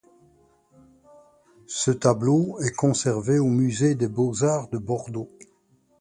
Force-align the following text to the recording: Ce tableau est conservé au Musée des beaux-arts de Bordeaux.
Ce 1.67 1.91
tableau 1.91 2.57
est 2.61 2.71
conservé 2.73 3.37
au 3.37 3.49
Musée 3.49 3.93
des 3.93 4.07
beaux-arts 4.07 4.67
de 4.69 4.79
Bordeaux. 4.79 5.29